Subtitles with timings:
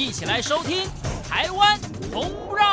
[0.00, 0.84] 一起来收听
[1.28, 1.78] 《台湾
[2.10, 2.66] 红不让》。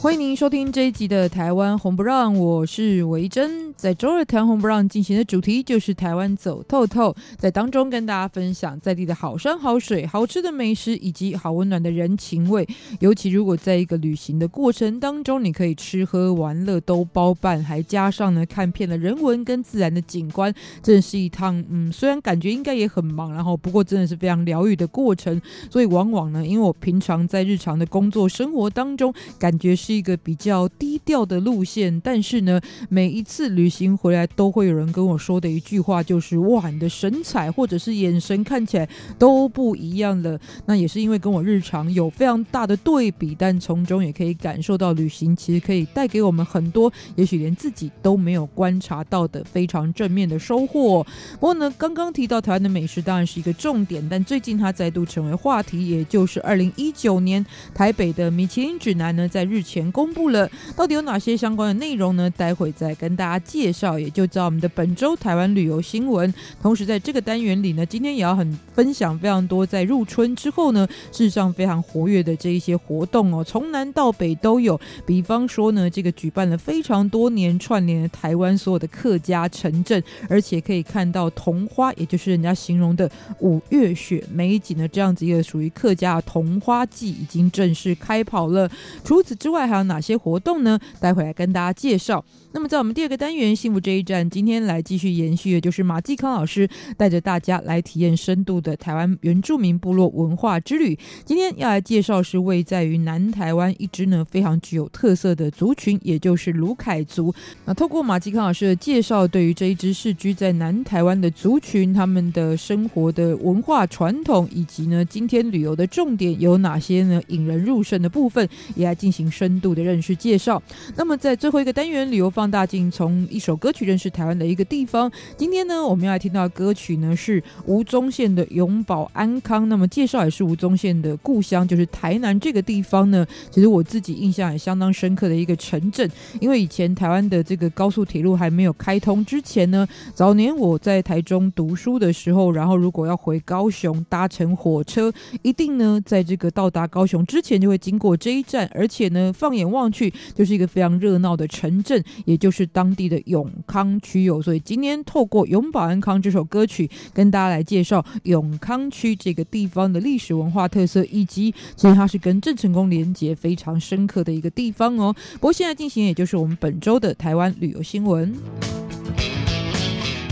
[0.00, 3.73] 欢迎您收听这一集的《台湾红不让》，我是维珍。
[3.84, 12.66] 在周二谈红不让进行的主题就是台湾走透透，在当中跟大家分享在地的好山好水、好吃的美食以及好温暖的人情味。
[13.00, 20.50] 尤其如果在一个旅行的过程当中，你可以吃喝玩乐都包办，还加上呢看遍了人文跟自然的景观，
[20.82, 25.38] 真的是一趟嗯，虽然感觉应该也很忙，然后不过真的是非常疗愈的过程。
[25.70, 29.92] 所以往往呢，因为我平常在日常的工作生活当中，感觉是。
[29.92, 51.02] 一个比较低调的路线，但是呢，每一次旅行回来都会有人跟我说的一句话就是：“哇，你的神采或者是眼神看起来都不一样了。”那也是因为跟我日常有非常大的对比，但从中也可以感受到旅行其实可以带给我们很多，也许连自己都没有观察到的非常正面的收获。
[51.34, 59.84] 不过呢，刚刚提到台湾的美食当然是一个重点，但最近它再度成为话题，也就是二零一九年台北的米其林指南呢，在日前。
[59.94, 62.28] 公布了到底有哪些相关的内容呢？
[62.30, 66.34] 待会再跟大家介绍，也就知道我们的本周台湾旅游新闻。
[66.60, 74.78] 同时在这个单元里呢，今天也要很分享非常多在入春之后呢，事实上非常活跃的这一些活动哦，从南到北都有。
[75.06, 88.68] 比方说呢，这个举办了非常多年，串联了台湾所有的客家城镇，而且可以看到桐花，也就是人家形容的五月雪美景的这样子一个属于客家的桐花季，已经正式开跑了。
[89.04, 90.76] 除此之外，还有哪些活动呢？
[90.98, 92.24] 待会来跟大家介绍。
[92.52, 100.96] 那么，在我们第二个单元“幸福这一站”，今天来继续延续的就是马继康老师带着大家来体验深度的台湾原住民部落文化之旅。
[101.24, 107.34] 今天要来介绍是位在于南台湾一支呢非常具有特色的族群，也就是卢凯族。
[107.64, 117.20] 那透过马继康老师的介绍，对于这一支世居在南台湾的族群，他们的生活的文化传统，以及呢今天旅游的重点有哪些呢？
[117.28, 120.62] 引人入胜的部分，也来进行深度的认识介绍。
[120.94, 125.10] 那么在最后一个单元旅游放大镜，从一首歌曲认识台湾的一个地方。
[125.36, 129.64] 今天呢，我们要来听到的歌曲呢是吴宗宪的《永保安康》。
[129.66, 133.26] 那么介绍也是吴宗宪的故乡，就是台南这个地方呢。
[133.50, 136.08] 其实我自己印象也相当深刻的一个城镇，
[136.40, 139.84] 因为以前台湾的这个高速铁路还没有开通之前呢，
[140.14, 145.12] 早年我在台中读书的时候，然后如果要回高雄搭乘火车，
[145.42, 154.40] 一定呢在这个到达高雄之前就会经过这一站，而且呢放眼望去就是一个非常热闹的城镇，也就是当地的永康区有。
[154.40, 165.14] 所以今天透过《永保安康》这首歌曲，跟大家来介绍永康区这个地方的历史文化特色，以及所以它是跟郑成功连接非常深刻的一个地方哦。
[165.34, 168.34] 不过现在进行，也就是我们本周的台湾旅游新闻。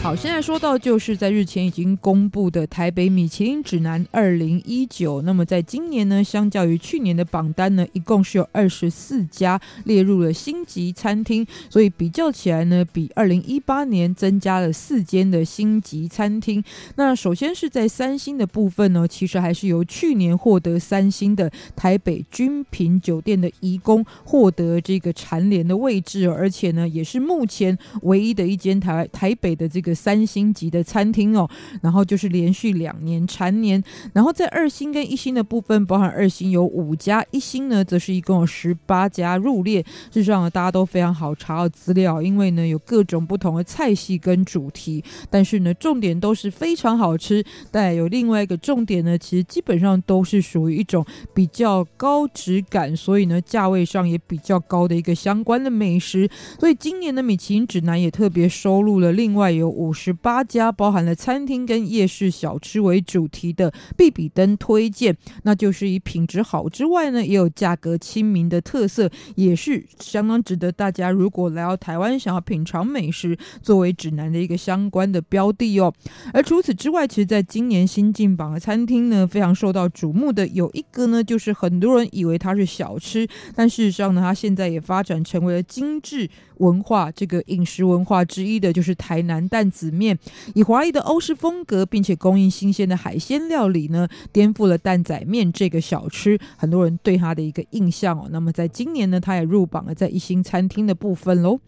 [0.03, 5.23] 好，现在说到就是在日前已经公布的台北米其林指南二零一九。
[5.23, 16.65] 那么在今年呢，相较于去年的榜单呢，一共是有二十四家列入了星级餐厅，所以比较起来呢，比二零一八年增加了四间的星级餐厅。
[16.97, 29.92] 那首先是在三星的部分呢，其实还是由去年获得三星的台北君品酒店的颐宫获得这个蝉联的位置，而且呢，也是目前唯一的一间台台北的这个。
[29.95, 31.49] 三星级的餐厅哦，
[31.81, 33.83] 然后就是连续两年蝉联，
[34.13, 39.83] 然后在二星跟一星的部分，包含二星有五家，一星呢则是一共有十八家入列。
[39.83, 47.45] 事实上呢，大家都非常好查到资料，因为呢有各种不同的菜系跟主题，但是呢重点都是非常好吃。
[47.71, 56.29] 但有另外一个重点呢，其实基本上都是属于一种比较高质感，所以呢价位上也比较高的一个相关的美食。
[56.59, 75.93] 所以今年的米其林指南也特别收录了另外有五十八家，包含了餐厅跟夜市小吃为主题的必比登推荐，那就是以品质好之外呢，也有价格亲民的特色，也是相当值得大家如果来到台湾想要品尝美食作为指南的一个相关的标的哦。
[76.33, 83.27] 而除此之外，其实在今年新进榜的餐厅呢，非常受到瞩目的有一个呢，就是很多人以为它是小吃，
[83.57, 90.17] 但事实上呢，它现在也发展成为了精致文化这个饮食文化之一的，就是台南蛋子面，
[90.55, 98.29] 以华丽的欧式风格，并且供应新鲜的海鲜料理呢，颠覆了蛋仔面这个小吃很多人对它的一个印象哦。
[98.31, 101.59] 那么在今年呢，它也入榜了在一星餐厅的部分喽。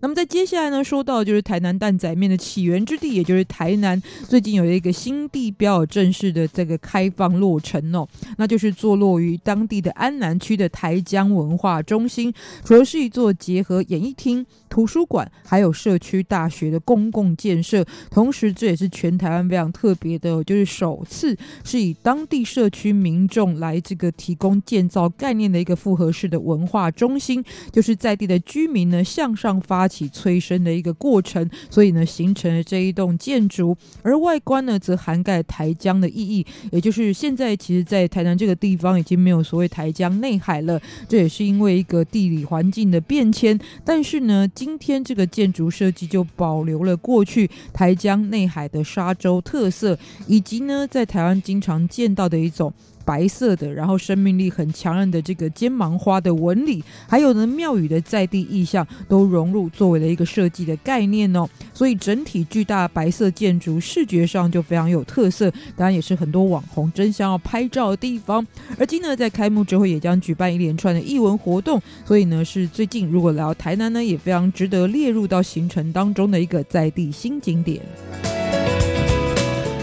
[0.00, 12.32] 那么在接下来呢，说到就是台南蛋仔面的起源之地，也就是台南，最近有一个新地标正式的这个开放落成哦，那就是坐落于当地的安南区的台江文化中心，
[12.64, 44.48] 主要是一座结合演艺厅、图书馆还有社区大学的公共建建设，同时这也是全台湾非常特别的，就是首次是以当地社区民众来这个提供建造概念的一个复合式的文化中心，就是在地的居民呢向上发起催生的一个过程，所以呢形成了这一栋建筑，而外观呢则涵盖台江的意义，也就是现在其实，在台南这个地方已经没有所谓台江内海了，这也是因为一个地理环境的变迁，但是呢。
[44.54, 47.41] 今天这个建筑设计就保留了过去
[47.72, 52.72] 台江内海的沙洲特色，以及呢，在台湾经常见到的一种。
[53.04, 61.48] 白色的，然后生命力很强韧的这个尖芒花的纹理，还有呢庙宇的在地意象，都融入作为了一个设计的概念哦。
[61.74, 68.46] 所以整体巨大白色建筑视觉上就非常有特色，当然也是很多网红争相要拍照的地方。
[68.78, 77.80] 而今呢，在开幕之后也将举办一连串的艺文活动，所以呢是最近如果来到台南呢，也非常值得列入到行程当中的一个在地新景点。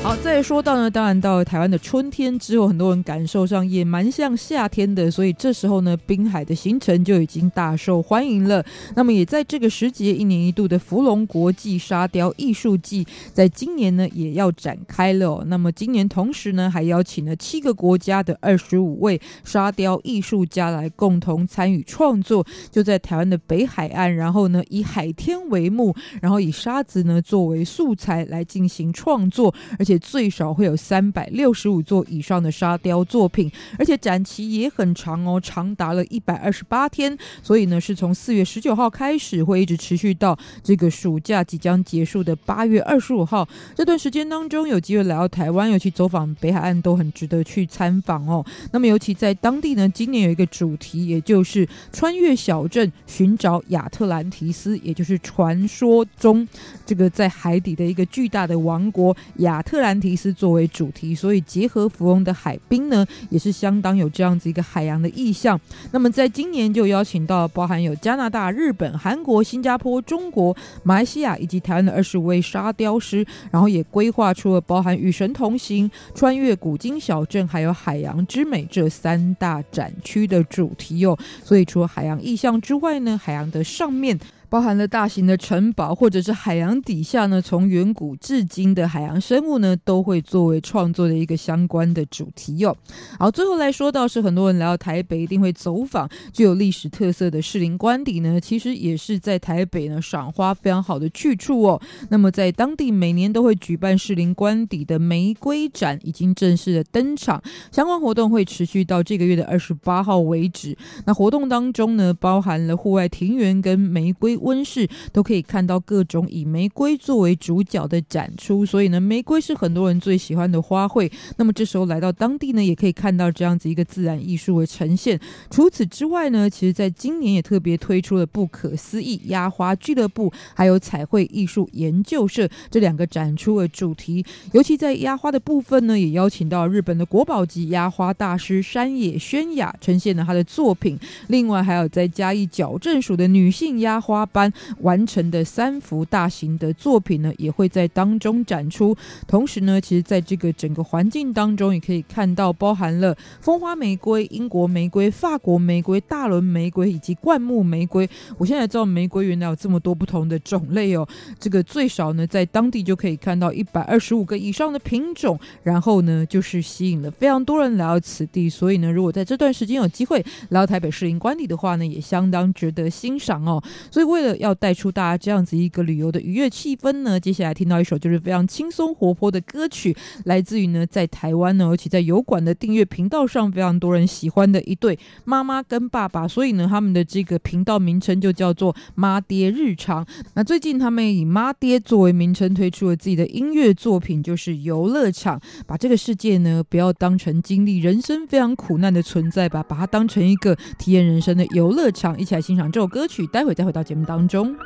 [0.01, 8.65] 好，再说到呢，当然到了台湾的春天之后，很多人感受上也蛮像夏天的，所以这时候呢，滨海的行程就已经大受欢迎了。
[8.95, 15.43] 那么也在这个时节，一年一度的福隆国际沙雕艺术季，在今年呢也要展开了。
[15.47, 29.88] 那么今年同时呢，还邀请了七个国家的二十五位沙雕艺术家来共同参与创作，就在台湾的北海岸，然后呢以海天为幕，然后以沙子呢作为素材来进行创作，而且。
[29.89, 37.17] 且最少会有三百六十五座以上的沙雕作品，而且展期也很长哦，长达了一百二十八天。
[37.41, 43.47] 所以呢，是从四月十九号开始，会一直持续到这个暑假即将结束的八月二十五号。
[43.73, 48.45] 这段时间当中，有机会来到台湾，尤其走访北海岸，都很值得去参访哦。
[48.71, 56.47] 那么，尤其在当地呢，今年有一个主题，也就是穿越小镇，寻找亚特兰提斯，也就是传说中
[56.85, 59.99] 这个在海底的一个巨大的王国亚特兰。
[59.99, 65.59] 提斯作为主题，所以结合福隆的海滨呢，也是相当有这样子一个海洋的意象。
[65.91, 81.17] 那么在今年就邀请到包含有加拿大、日本、韩国、新加坡、中国、马来西亚以及台湾的二十位沙雕师，然后也规划出了包含与神同行、穿越古今小镇，还有海洋之美这三大展区的主题哦。
[81.43, 84.17] 所以除了海洋意象之外呢，海洋的上面。
[84.49, 92.75] 包含了大型的城堡，或者是海洋底下呢，从远古至今的海洋生物呢，都会作为创作的一个相关的主题哟。
[93.19, 101.79] 好，最后来说到是很多人来到台北一定会走访具有历史特色的士林官邸呢，其实也是在台北呢赏花非常好的去处哦。
[102.09, 107.39] 那么在当地每年都会举办士林官邸的玫瑰展，已经正式的登场，
[107.71, 110.75] 相关活动会持续到这个月的二十八号为止。
[111.05, 114.38] 那活动当中呢，包含了户外庭园跟玫瑰。
[114.41, 121.11] 温室都可以看到各种以玫瑰作为主角的展出，所以呢，玫瑰是很多人最喜欢的花卉。
[121.37, 125.19] 那么这时候来到当地呢，也可以看到这样子一个自然艺术的呈现。
[125.49, 134.25] 除此之外呢，其实在今年也特别推出了不可思议压花俱乐部，还有彩绘艺术研究社这两个展出的主题。
[134.53, 140.97] 尤其在压花的部分呢，也邀请到日本的国宝级压花大师山野宣雅呈现了他的作品。
[141.27, 148.95] 另外还有在嘉义矫正署的女性压花班完成的三幅大型的作品呢，也会在当中展出。
[149.27, 158.09] 同时呢，其实在这个整个环境当中，也可以看到包含了风花玫瑰、英国玫瑰、法国玫瑰、大轮玫瑰以及灌木玫瑰。
[158.37, 161.07] 我现在知道玫瑰原来有这么多不同的种类哦。
[161.39, 165.39] 这个最少呢，在当地就可以看到一百二十五个以上的品种。
[165.63, 168.49] 然后呢，就是吸引了非常多人来到此地。
[168.49, 173.61] 所以呢，如果在这段时间有机会来到台北士林官邸的话呢，也相当值得欣赏哦。
[173.91, 179.95] 所以为了要带出大家这样子一个旅游的愉悦气氛呢，接下来听到一首就是非常轻松活泼的歌曲，
[180.25, 190.05] 来自于呢在台湾呢，而且在油管的订阅频道上非常多人喜欢的一对妈妈跟爸爸，所以呢他们的这个频道名称就叫做妈爹日常。
[190.33, 204.57] 那最近他们以妈爹作为名称推出了自己的音乐作品，就是游乐场，把这个世界呢不要当成经历人生非常苦难的存在吧，把它当成一个体验人生的游乐场，一起来欣赏这首歌曲，待会再回到节目当中。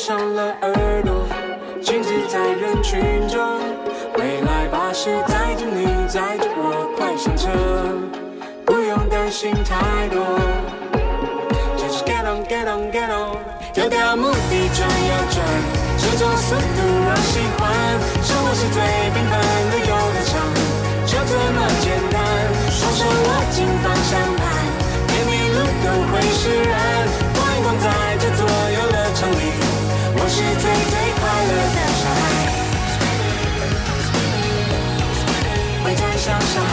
[0.00, 1.28] 上了耳朵？
[1.82, 3.38] 静止在人群中。
[4.16, 7.50] 未来巴士载着你，载着我，快上车，
[8.64, 10.24] 不用担心太多。
[11.76, 13.36] 就是 get on get on get on，
[13.74, 15.44] 丢掉目的转呀转，
[16.00, 17.68] 这种速度我喜欢。
[18.24, 18.80] 生活是最
[19.12, 19.36] 平凡
[19.68, 20.40] 的游乐场。
[21.04, 22.16] 就这么简单，
[22.72, 24.48] 双手握紧方向盘，
[25.08, 27.19] 连迷路都会释然。
[30.40, 32.20] 是最最快乐的小孩。
[35.84, 36.72] 会转向小孩，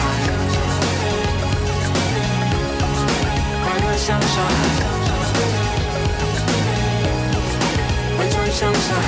[3.62, 4.50] 快乐像小孩。
[8.16, 9.06] 会转向小孩。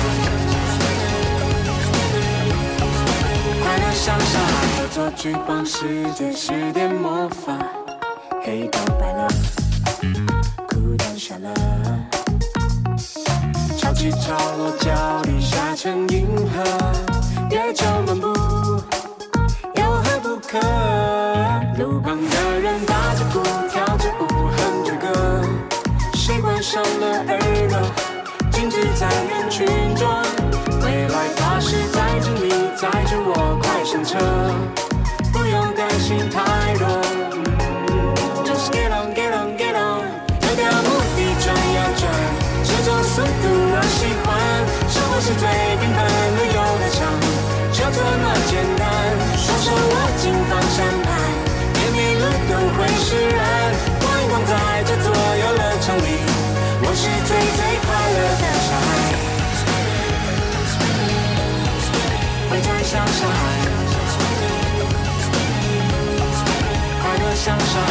[3.63, 7.57] 快乐像小孩，恶作剧帮世界施点魔法，
[8.45, 9.27] 黑到白了，
[10.67, 11.49] 哭到笑了，
[14.01, 16.63] 起潮落，脚底下成银河，
[17.51, 18.29] 月球漫步，
[19.75, 20.57] 有何不可？
[21.77, 25.43] 路旁的人打着鼓，跳着舞，哼着歌，
[26.15, 27.39] 谁关上了耳
[27.69, 27.79] 朵，
[28.51, 30.09] 静止在人群中。
[30.83, 34.17] 未来巴士载着你，载着我，快上车，
[35.31, 36.87] 不用担心太多。
[38.43, 40.01] Just get on get on get on，
[40.39, 42.11] 丢掉目的转呀转，
[42.63, 43.60] 这种速度。
[45.23, 46.01] 是最缤纷
[46.35, 46.99] 的游乐场，
[47.71, 48.81] 就这么简单。
[49.37, 51.07] 双手握紧方向盘，
[51.75, 53.37] 连迷路都会释然。
[54.01, 54.51] 光一光在
[54.83, 56.09] 这座游乐场里，
[56.81, 57.87] 我是最最快
[58.17, 58.89] 乐的小孩。
[62.49, 63.39] 会转向小孩，
[66.99, 67.89] 快乐像小孩。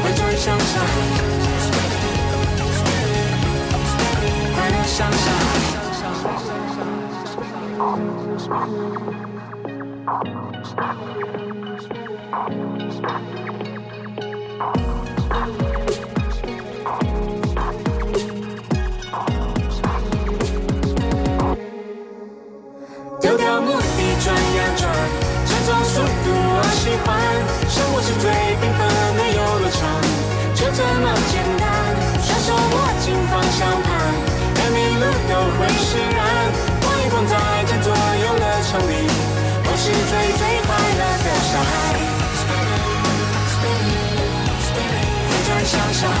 [0.00, 0.86] 会转向小孩，
[4.68, 5.38] 快乐像小孩。
[26.70, 27.08] 喜欢，
[27.68, 28.80] 生活是最缤纷
[29.16, 29.80] 的游乐场，
[30.54, 31.64] 就这么简单。
[32.22, 33.88] 双手握紧方向盘，
[34.98, 36.18] 路都会释然。
[36.82, 37.32] 我一光在
[37.66, 38.92] 这座游乐场里，
[39.64, 41.72] 我是最最快乐的小孩。
[45.28, 46.20] 会转向小孩，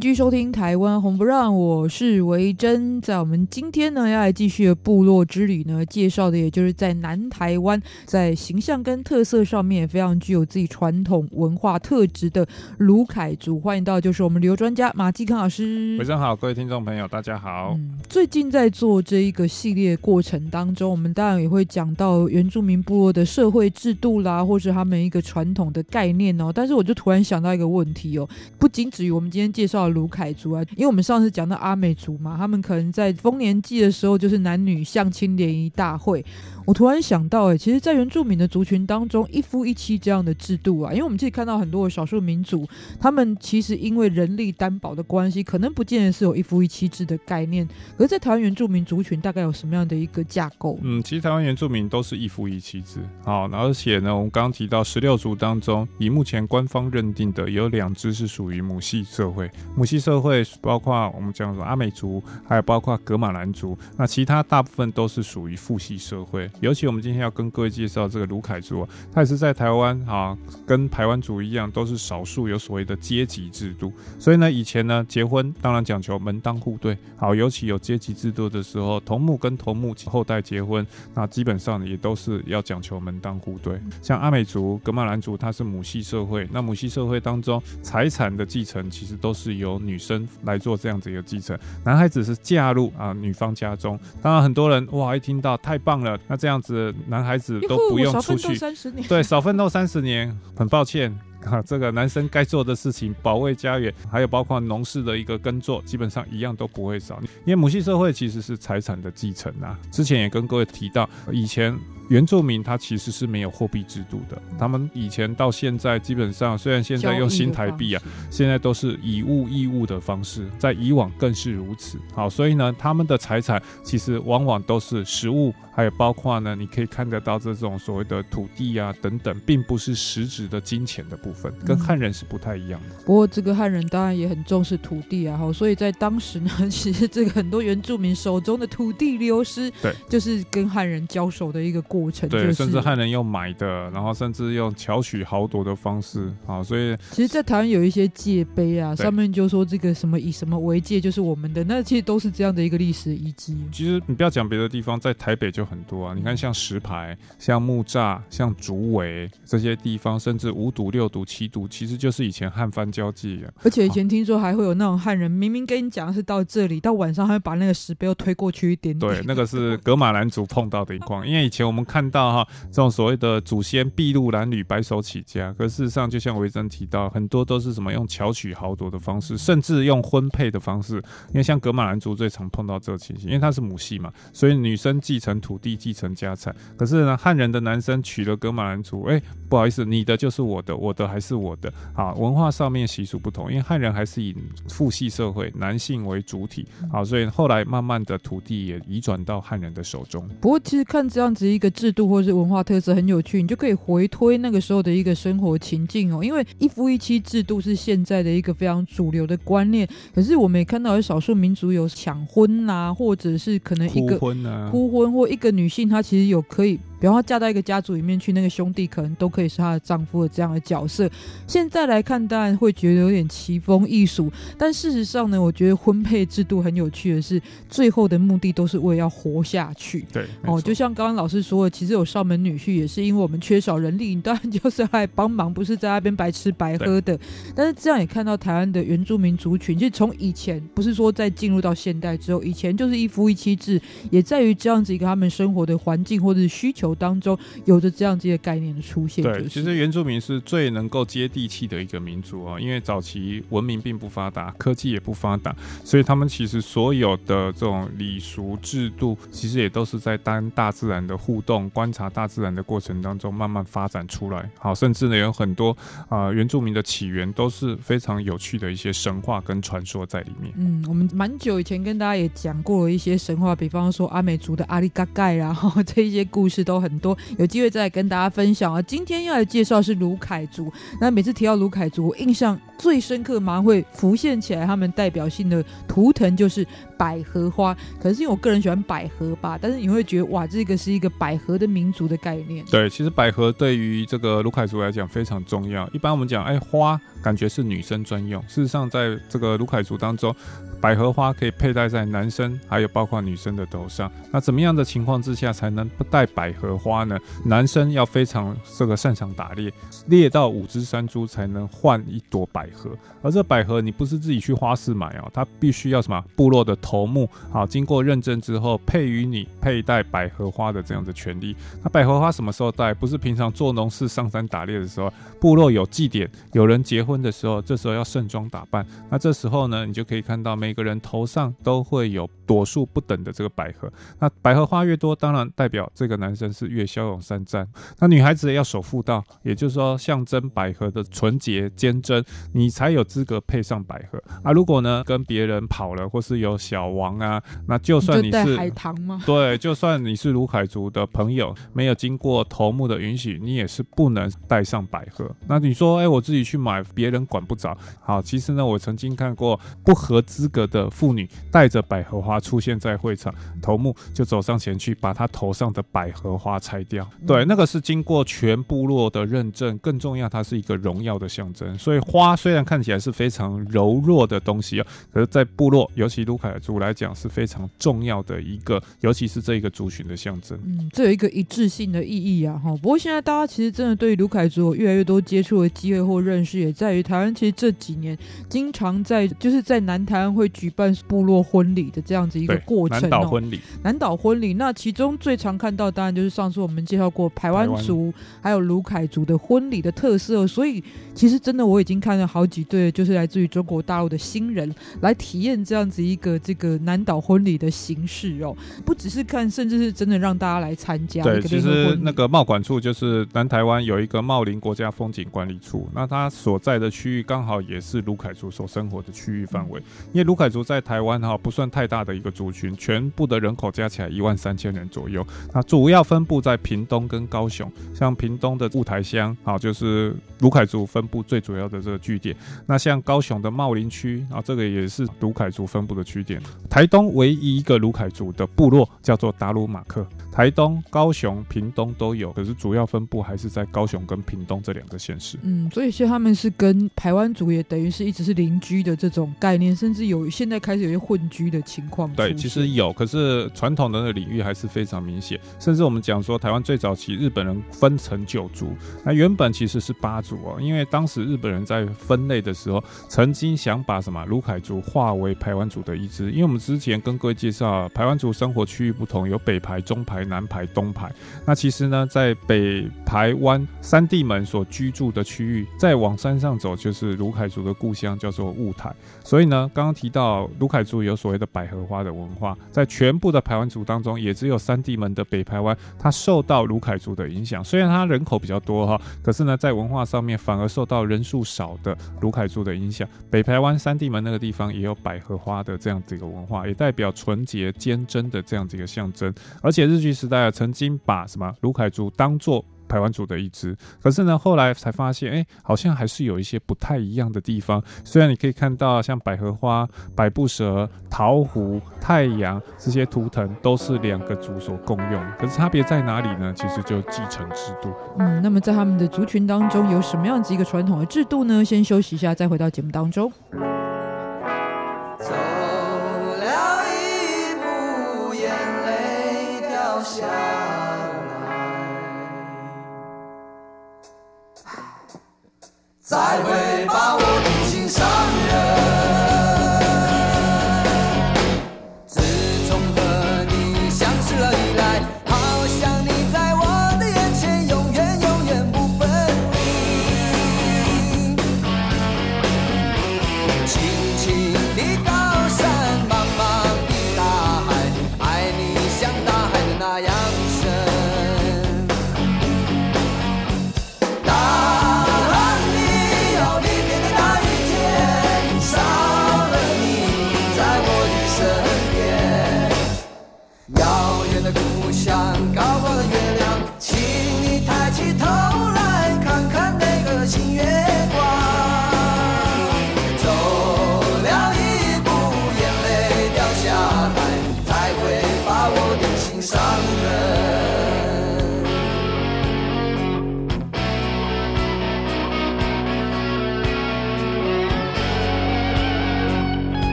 [0.00, 3.00] 继续收听台湾红不让，我是维珍。
[3.00, 12.46] 在我们今天呢，要来继续的部落之旅呢，介绍的也就是在南台湾，在形象跟特色上面也非常具有自己传统文化特质的
[12.78, 13.60] 卢凯族。
[13.60, 15.96] 欢迎到就是我们旅游专家马继康老师。
[15.98, 17.74] 维珍好，各位听众朋友，大家好。
[17.76, 26.50] 嗯，最近在做这一个系列过程当中，我们当然也会讲到原住民部落的社会制度啦，或是他们一个传统的概念哦。
[26.54, 28.26] 但是我就突然想到一个问题哦，
[28.58, 29.81] 不仅止于我们今天介绍。
[29.88, 36.24] 卢凯族啊，因为我们上次讲到阿美族嘛，他们可能在丰年祭的时候就是男女相亲联谊大会。
[36.64, 42.68] 我突然想到，哎，其实，在原住民的族群当中，一夫一妻这样的制度啊，因为我们自己看到很多的少数民族，
[43.00, 47.66] 他们其实因为人力担保的关系，可能不见得是有一夫一妻制的概念。
[47.96, 50.78] 可是，在台湾原住民族群，大概有什么样的一个架构？
[50.82, 53.00] 嗯，其实台湾原住民都是一夫一妻制。
[53.24, 59.50] 好，而且呢，我们刚刚提到十六族当中，以目前官方认定的，有两支是属于母系社会。
[59.74, 63.76] 母系社会包括我们讲的阿美族，还有包括格玛兰族。
[63.96, 66.48] 那其他大部分都是属于父系社会。
[66.60, 73.92] 尤其我们今天要跟各位介绍这个卢凯族，他也是在台湾啊，跟台湾族一样，都是少数有所谓的阶级制度。
[74.18, 83.80] 所以呢，以前呢，结婚当然讲求门当户对，好，尤其有阶级制度的时候，同母跟同母后代结婚，那基本上也都是要讲求门当户对。
[84.00, 93.98] 像阿美族、格玛兰族，它是母系社会，那母系社会当中，财产的继承其实都是由女生来做这样子一个继承，男孩子是嫁入啊女方家中。
[94.20, 98.58] 当然，很多人哇一听到太棒了，那这样子男孩子都不用出去，
[99.06, 101.16] 对，少奋斗三十年， 很抱歉。
[101.46, 107.20] 啊，这个男生该做的事情，保卫家园，还有包括农事的一个耕作，基本上一样都不会少。
[107.44, 109.78] 因为母系社会其实是财产的继承啊。
[109.92, 111.78] 之前也跟各位提到，以前。
[112.12, 121.98] 原住民他其实是没有货币制度的，他们以前到现在基本上，虽然现在用新台币啊，现在都是以物易物的方式，在以往更是如此。
[122.14, 132.94] 好，所以呢，他们的财产其实往往都是实物，还有包括呢，你可以看得到这种所谓的土地啊等等，并不是实质的金钱的部分，跟汉人是不太一样的。
[132.94, 142.01] 嗯、不过这个汉人当然也很重视土地啊，好，所以在当时呢， 其实这个很多原住民手中的土地流失，对，就是跟汉人交手的一个过。
[142.10, 153.56] 对，甚至汉人用买的，然后甚至用巧取豪夺的方式，啊，所以其实，在台湾有一些界碑啊，上面就说这个什么以什么为界就是我们的，那其实都是这样的一个历史遗迹。
[153.70, 163.52] 其实你不要讲别的地方，在台北就很多啊，你看像石牌、像木栅、像竹围这些地方，甚至五堵、六堵、七堵，其实就是以前汉番交际啊。
[163.62, 169.12] 而且以前听说还会有那种汉人明明跟你讲的是到这里，到晚上还会把那个石碑又推过去一点点。
[169.12, 180.94] 对，那个是噶玛兰族碰到的一况，因为以前我们看到哈，这种所谓的祖先筚路蓝缕、白手起家，可事实上就像维珍提到，很多都是什么用巧取豪夺的方式，甚至用婚配的方式。
[181.28, 186.56] 因为像格马兰族最常碰到这个情形，因为他是母系嘛，所以女生继承土地、继承家产。
[186.78, 189.20] 可是呢，汉人的男生娶了格马兰族，哎，
[189.50, 191.70] 不好意思，你的就是我的，我的还是我的。
[191.94, 194.34] 啊，文化上面习俗不同，因为汉人还是以
[194.70, 196.66] 父系社会，男性为主体。
[196.90, 200.26] 好，所以后来慢慢的土地也移转到汉人的手中。
[200.40, 206.22] 不过其实看这样子一个制度或是文化特色很有趣，你就可以回推那个时候的一个生活情境哦。
[206.22, 216.78] 因为一夫一妻制度是现在的一个非常主流的观念，可是我们也看到有少数民族有抢婚啊，或者是可能一个哭婚啊，哭婚或一个女性她其实有可以。
[217.02, 221.10] 比方说嫁到一个家族里面去，那个兄弟可能都可以是她的丈夫的这样的角色。
[221.48, 230.06] 现在来看，当然会觉得有点奇风异俗，但事实上呢，我觉得婚配制度很有趣的是，最后的目的都是为了要活下去。
[230.12, 237.18] 对，哦，就像刚刚老师说的，其实有上门女婿也是因为我们缺少人力，你当然就是要来帮忙，不是在那边白吃白喝的。
[237.52, 246.91] 但是这样也看到台湾的原住民族群，其实从以前不是说在进入到现代之后，以前就是一夫一妻制，也在于这样子一个他们生活的环境或者是需求。
[246.94, 264.50] 当中有着这样子的概念的出现，对，其实原住民是最能够接地气的一个民族啊，因为早期文明并不发达，科技也不发达，所以他们其实所有的这种礼俗制度，其实也都是在当大自然的互动、观察大自然的过程当中慢慢发展出来。
[264.58, 265.70] 好，甚至呢有很多
[266.08, 270.52] 啊、呃、原住民的起源都是非常有趣的一些神话跟传说在里面。
[270.58, 276.81] 嗯，我们蛮久以前跟大家也讲过一些神话，比方说阿美族的阿里嘎盖啦，然后这一些故事都。
[276.82, 278.82] 很多有机会再来跟大家分享啊！
[278.82, 280.70] 今天要来介绍是卢凯族。
[281.00, 286.66] 那每次提到卢凯族，我印象最深刻，马上会浮现起来，他们代表性的图腾就是
[286.98, 287.76] 百合花。
[288.00, 292.64] 可是因为我个人喜欢百合吧，但是你会觉得哇，这个是一个百合的民族的概念。
[292.66, 295.88] 对，其实百合对于这个卢凯族来讲非常重要。
[295.92, 298.42] 一般我们讲，哎，花感觉是女生专用。
[298.48, 300.34] 事实上，在这个卢凯族当中，
[300.80, 304.10] 百合花可以佩戴在男生，还有包括女生的头上。
[304.32, 307.16] 那怎么样的情况之下才能不戴百合花呢？
[307.44, 309.72] 男生要非常这个擅长打猎，
[310.08, 312.90] 猎到五只山猪才能换一朵百合。
[313.22, 321.54] 而这百合你不是自己去花市买哦，它必须要什么部落的头目啊，经过认证之后配予你佩戴百合花的这样的权利。
[321.84, 322.92] 那百合花什么时候戴？
[322.92, 328.84] 不是平常做农事上山打猎的时候，部落有祭典，有人结婚的时候，这时候要盛装打扮。
[329.08, 337.68] 那这时候呢，你就可以看到每每个人头上都会有朵数不等的这个百合，那百合花越多，当然代表这个男生是越骁勇善战。
[337.98, 344.50] 那女孩子要守妇道，也就是说象征百合的纯洁坚贞，你才有资格配上百合啊。
[344.50, 349.22] 如果呢跟别人跑了，或是有小王啊，那就算你是海棠吗？
[349.26, 355.30] 对，就算你是卢凯族的朋友，没有经过头目的允许，你也是不能带上百合。
[355.46, 357.76] 那你说，哎，我自己去买，别人管不着。
[358.00, 360.62] 好，其实呢，我曾经看过不合资格。
[360.72, 367.08] 的妇女带着百合花出现在会场，头目就走上前去，把她头上的百合花拆掉。
[367.24, 371.78] 对，那个是经过全部落的认证，更重要，它是一个荣耀的象征。
[371.78, 380.58] 所以花虽然看起来是非常柔弱的东西啊，可是，在部落，尤其卢凯族来讲是非常重要的一个，尤其是这一个族群的象征。
[380.64, 382.70] 嗯，这有一个一致性的意义啊，哈。
[382.82, 393.00] 不过现在大家其实真的对卢凯族有越来越多接触的机会或认识，也在于台湾其实这几年经常在就是在南台湾会举办部落婚礼的这样子一个过程。
[393.00, 400.82] 南岛婚礼，南岛婚礼，那其中最常看到当然就是上次我们介绍过排湾族还有卢凯族的婚礼的特色，所以
[401.14, 411.22] 其实真的我已经看了好几对，就是来自于中国大陆的新人来体验这样子一个这个南岛婚礼的形式哦，不只是看，甚至是真的让大家来参加。
[411.22, 419.80] 对，其实那个贸管处就是南台湾有一个茂林国家风景管理处，那它所在的区域刚好也是卢凯族所生活的区域范围，
[420.12, 440.06] 因为卢凯族在台湾哈不算太大的一个族群，全部的人口加起来一万三千人左右，那主要分布在屏东跟高雄，像屏东的雾台乡，好就是卢凯族分布最主要的这个据点，那像高雄的茂林区啊，这个也是卢凯族分布的据点，台东唯一一个卢凯族的部落叫做达鲁马克。
[440.32, 445.38] 台东、高雄、屏东都有，可是主要分布还是在高雄跟屏东这两个县市。
[445.42, 452.10] 嗯，所以其实他们是跟台湾族也等于是一直是邻居的这种概念，甚至有现在开始有些混居的情况。
[452.14, 455.38] 对，其实有，可是传统的那个领域还是非常明显。
[455.60, 470.22] 甚至我们讲讲说，台湾最早期日本人分成九族，那原本其实是八族哦，因为当时日本人在分类的时候，曾经想把什么卢凯族划为排湾族的一支，因为我们之前跟各位介绍，排湾族生活区域不同，有北排、中排。
[470.32, 471.12] 南排、东排，
[471.44, 478.94] 那其实呢，在北排湾三地门所居住的区域，再往山上走就是卢凯族的故乡，叫做雾台。
[479.22, 487.62] 所以呢，刚刚提到卢凯族有所谓的百合花的文化，在全部的排湾族当中，也只有三地门的北排湾，它受到卢凯族的影响。
[487.64, 493.08] 虽然它人口比较多哈，可是呢，在文化上面反而受到人数少的卢凯族的影响。
[493.30, 499.32] 北台湾三地门那个地方也有百合花的这样子一个文化，也代表纯洁坚贞的这样子一个象征。
[499.62, 507.82] 而且日据时代啊曾经把什么卢凯族当做排湾族的一支，可是呢，后来才发现，哎、好像还是有一些不太一样的地方。
[508.04, 516.52] 虽然你可以看到像百合花、百步蛇、桃湖、太阳这些图腾都是两个族所共用，可是差别在哪里呢？
[516.54, 517.90] 其实就继承制度。
[518.18, 521.64] 嗯，那么在他们的族群当中有什么样子一个传统的制度呢？
[521.64, 523.32] 先休息一下，再回到节目当中。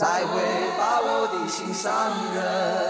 [0.00, 0.40] 才会
[0.78, 1.92] 把，我的心上
[2.34, 2.89] 人。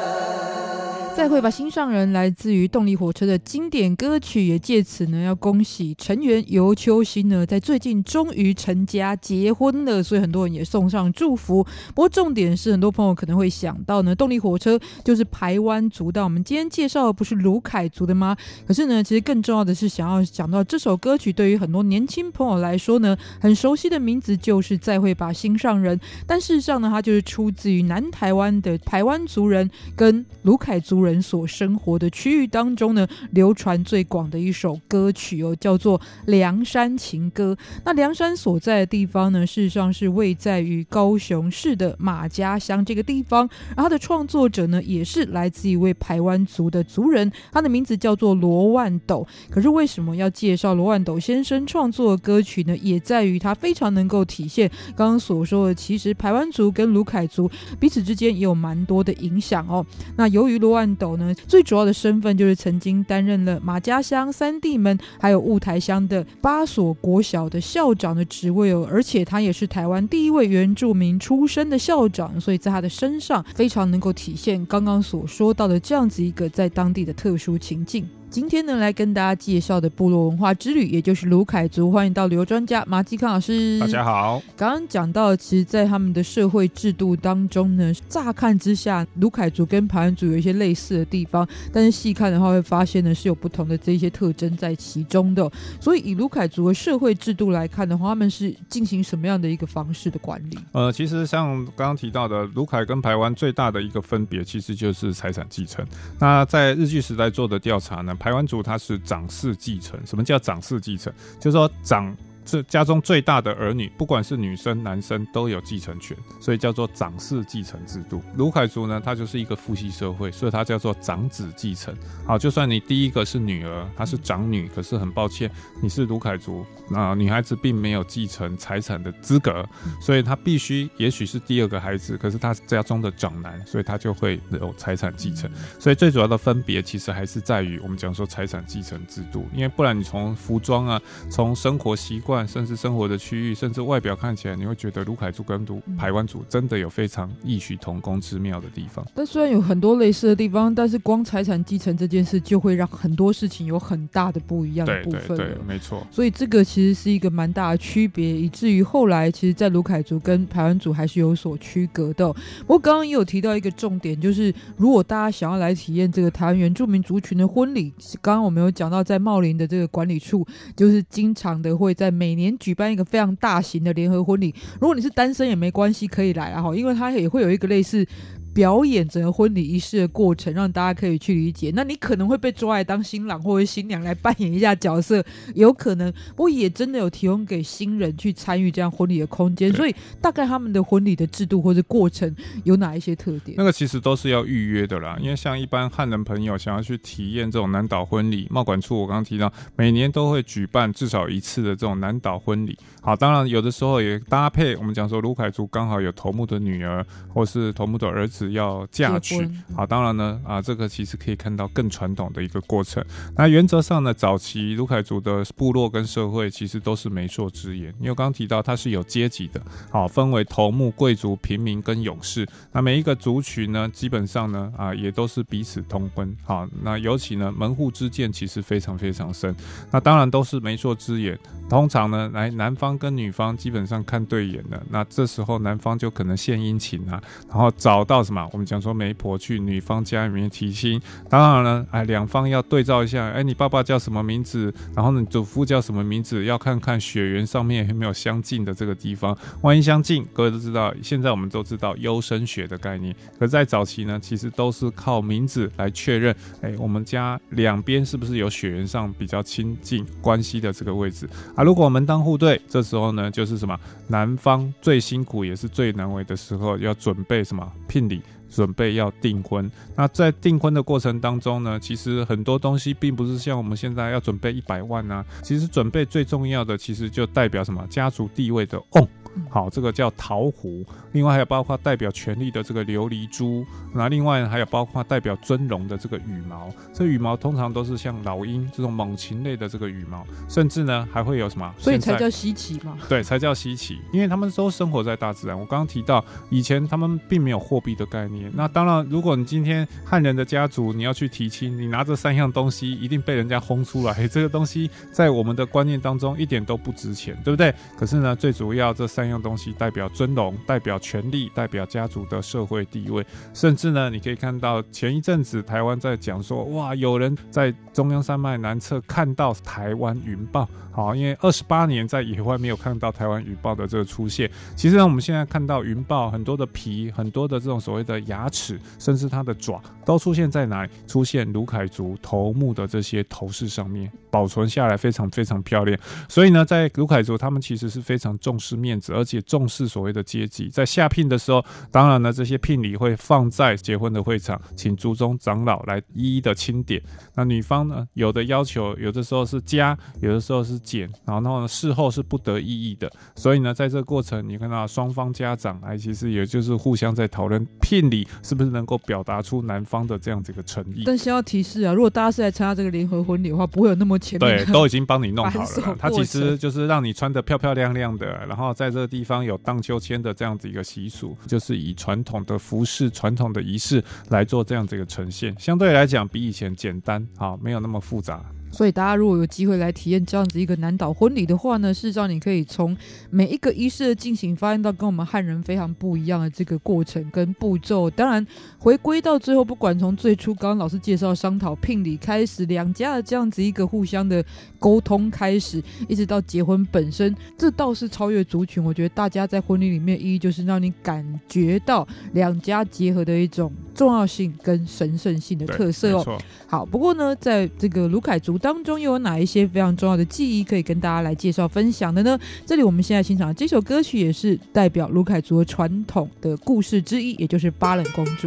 [1.20, 11.62] 再会吧，心上人来自于动力火车的经典歌曲，也借此呢要恭喜成员游秋兴呢，在最近终于成家结婚了，所以很多人也送上祝福。
[11.88, 18.34] 不过重点是，很多朋友可能会想到呢，动力火车就是台湾族，但我们今天介绍的不是卢凯族的吗？
[18.66, 37.54] 可是呢，其实更重要的是，想要讲到这首歌曲，对于很多年轻朋友来说呢，很熟悉的名字就是《再会吧，心上人》，但事实上呢，它就是出自于南台湾的台湾族人跟卢凯族人人所生活的区域当中呢，流传最广的一首歌曲哦，叫做《凉山情歌》。
[37.84, 43.48] 那凉山所在的地方呢，事实上是位在于高雄市的马家乡这个地方。
[43.76, 49.26] 然后他的创作者呢，也是来自一位排湾族的族人，他的名字叫做罗万斗。
[49.50, 52.76] 可是为什么要介绍罗万斗先生创作的歌曲呢？
[52.76, 59.84] 也在于他非常能够体现刚刚所说的，其实排湾族跟鲁凯族彼此之间也有蛮多的影响哦。
[60.16, 78.06] 那由于罗万斗呢，最主要的身份就是曾经担任了马家乡、三地门还有雾台乡的八所国小的校长的职位哦，而且他也是台湾第一位原住民出身的校长，所以在他的身上非常能够体现刚刚所说到的这样子一个在当地的特殊情境。
[78.30, 83.76] 今天呢，来跟大家介绍的部落文化之旅，也就是卢凯族，欢迎到旅游专家马继康老师。
[83.80, 84.40] 大家好。
[84.56, 95.50] 刚刚讲到，其实，在他们的社会制度当中呢，乍看之下，卢凯族跟排湾族有一些类似的地方，但是细看的话，会发现呢是有不同的这些特征在其中的。
[95.80, 100.56] 所以，以卢凯族的社会制度来看的话，他们是进行什么样的一个方式的管理？
[100.70, 105.84] 呃，其实像刚刚提到的，卢凯跟排湾最大的一个分别，其实就是财产继承。
[106.20, 109.98] 那在日据时代做的调查呢，台湾族他是长嗣继承。
[110.06, 111.12] 什么叫长嗣继承？
[111.40, 112.16] 就是说长。
[112.50, 118.20] 是家中最大的儿女，不管是女生男生都有继承权，所以叫做长嗣继承制度。
[118.34, 121.94] 卢凯族呢，它就是一个父系社会，所以它叫做长子继承。
[122.26, 125.48] 好，就算你第一个是女儿，她是长女，可是很抱歉，
[125.80, 129.64] 你是卢凯族，那女孩子并没有继承财产的资格，
[130.00, 135.48] 所以她必须，也许是第二个孩子，可是她是家中的长男，所以她就会有财产继承。
[135.78, 142.39] 所以最主要的分别其实还是在于我们讲说财产继承制度，因为不然你从服装啊，从生活习惯。
[142.46, 149.04] 甚至生活的区域，甚至外表看起来，你会觉得卢凯族跟鲁排湾族真的有非常异曲同工之妙的地方。
[149.14, 155.20] 但虽然有很多类似的地方，但是光财产继承这件事，就会让很多事情有很大的不一样的部分。
[155.28, 156.06] 对对对，没错。
[156.10, 162.32] 所以这个其实是一个蛮大的区别，以至于后来其实，在卢凯族跟台湾族还是有所区隔的。
[162.60, 174.54] 不过刚刚也有提到一个重点，就是如果大家想要来体验这个台湾原住民族群的婚礼，刚刚我们有讲到，在茂林的这个管理处，就是经常的会在每每年举办一个非常大型的联合婚礼。
[174.80, 178.06] 如果你是单身也没关系，可以来啊哈，因为它也会有一个类似。
[178.52, 181.72] 表演整个婚礼仪式的过程，让大家可以去理解。
[181.74, 186.12] 那你可能会被抓来当新郎或者新娘来扮演一下角色，有可能。
[186.30, 189.72] 不过也真的有提供给新人去参与这样婚礼的空间。
[189.72, 192.34] 所以大概他们的婚礼的制度或者过程
[192.64, 193.54] 有哪一些特点？
[193.56, 195.16] 那个其实都是要预约的啦。
[195.20, 202.76] 因为像一般汉人朋友想要去体验这种南岛婚礼，贸管处我刚刚提到，每年都会举办至少一次的这种南岛婚礼。
[203.00, 208.39] 好，当然有的时候也搭配我们讲说卢凯族刚好有头目的女儿或是头目的儿子。
[208.40, 209.64] 始要嫁娶结婚。
[209.76, 213.04] 好，当然呢，啊，这个其实可以看到更传统的一个过程。
[213.36, 222.46] 那原则上呢，早期卢凯族的部落跟社会其实都是媒妁之言，因为我刚刚提到它是有阶级的，好，分为头目、贵族、平民跟勇士。
[222.72, 226.34] 那每一个族群呢，基本上呢，啊，也都是彼此通婚。
[226.42, 229.54] 好，那尤其呢，门户之见其实非常非常深。
[229.90, 231.38] 那当然都是媒妁之言。
[231.68, 238.48] 通常呢，来男方跟女方基本上看对眼了，那这时候男方就可能献殷勤啊，然后找到什么？
[238.52, 241.00] 我们讲说媒婆去女方家里面提亲。
[241.28, 244.72] 当然了，哎，两方要对照一下，哎，你爸爸叫什么名字？
[244.94, 246.44] 然后呢，祖父叫什么名字？
[246.44, 249.36] 要看看血缘上面有没有相近的这个地方。
[249.62, 253.12] 万一相近，各位都知道，现在我们都知道优生学的概念。
[253.38, 261.28] 可在早期呢，其实都是靠名字来确认，哎，我们家两边是不是有血缘上比较亲近关系的这个位置。
[261.56, 263.76] 啊，如果门当户对，这时候呢，就是什么？
[264.06, 267.66] 男方最辛苦也是最难为的时候，要准备什么？
[267.88, 268.19] 聘礼，
[268.50, 269.70] 准备要订婚。
[269.96, 275.24] 那在订婚的过程当中呢，其实很多东西并不是像我们现在要准备一百万啊。
[275.42, 277.86] 其实准备最重要的，其实就代表什么？
[277.88, 279.08] 家族地位的哦。
[279.48, 280.84] 好，这个叫桃壶。
[281.12, 283.64] 另外还有包括代表权力的这个琉璃珠。
[283.92, 286.68] 那另外还有包括代表尊荣的这个羽毛。
[286.92, 291.72] 这羽毛通常都是像老鹰这种猛禽类的这个羽毛，甚至呢还会有什么？
[291.78, 292.96] 所以才叫稀奇嘛。
[293.08, 295.58] 对，才叫稀奇，因为他们都生活在大自然。
[295.58, 298.50] 我刚刚提到，以前他们并没有货币的概念。
[298.54, 304.26] 那当然，如果你今天汉人的家族你要去提亲，你拿这三样东西，一定被人家轰出来。
[304.26, 307.72] 这个东西在我们的观念当中一点都不值钱，对不对？
[307.96, 309.19] 可是呢，最主要这三。
[309.20, 320.66] 三样东西代表尊荣，代表权力，代表家族的社会地位，甚至呢，你可以看到前一阵子台湾在讲说，哇，有人在中央山脉南侧看到台湾云豹。
[320.92, 324.50] 好，因为二十八年在野外没有看到台湾云豹的这个出现。
[324.74, 330.90] 其实呢，我们现在看到云豹很多的皮，很多的这种所谓的牙齿，甚至它的爪，都出现在哪里？
[331.06, 335.98] 出现卢凯族头目的这些头饰上面，保存下来非常非常漂亮。
[336.28, 340.68] 所以呢，在卢凯族，他们其实是非常重视面子，而且重视所谓的阶级。
[340.68, 347.00] 在下聘的时候，当然呢，这些聘礼会放在结婚的会场，请族中长老来一一的清点。
[347.34, 350.80] 那女方呢，有的要求，有的时候是加，有的时候是。
[350.80, 361.02] 减，然后呢，事后是不得异议的，所以呢，在这个过程，你看到双方家长哎，其实也就是互相在讨论聘礼是不是能够表达出男方的这样子一个诚意。
[361.04, 365.96] 但需要提示啊，如果大家是来参加这个联合婚礼的话，不会有那么前面对，都已经帮你弄好了。
[365.98, 378.44] 它其实就是让你穿得漂漂亮亮的，然后在这个地方有荡秋千的这样子一个习俗，就是以传统的服饰、传统的仪式来做这样子一个呈现，相对来讲比以前简单，好，没有那么复杂。
[378.70, 382.96] 所以大家如果有机会来体验这样子一个南岛婚礼的话呢，事实上你可以从
[383.28, 388.08] 每一个仪式的进行，发现到跟我们汉人非常不一样的这个过程跟步骤。
[388.08, 388.46] 当然，
[388.78, 394.44] 回归到最后，不管从最初刚刚老师介绍商讨聘礼开始，两家的这样子一个互相的
[394.78, 398.82] 沟通开始，一直到结婚本身，这倒是超越族群。
[398.82, 406.38] 我觉得大家在婚礼里面意义就是让你感觉到两家结合的一种重要性跟神圣性的特色哦。
[406.68, 408.59] 好，不过呢，在这个卢凯族。
[408.60, 412.38] 当中又有哪一些非常重要的记忆可以跟大家来介绍分享的呢？
[412.66, 418.46] 这里我们现在欣赏这首歌曲也是代表卢凯族传统的故事之一，也就是巴冷公主。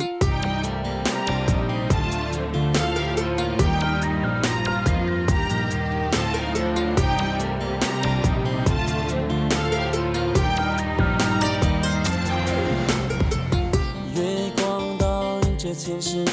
[14.15, 16.23] 月光倒映着前世